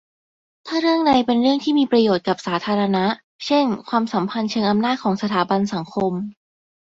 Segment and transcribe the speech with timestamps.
[0.67, 3.05] ถ้าเรื่องใดเป็นเรื่องที่มีประโยชน์กับสาธารณะ
[3.45, 6.13] เช่นความสัมพันธ์เชิงอำนาจของสถาบันสังคม